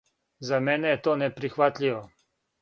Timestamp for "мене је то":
0.67-1.13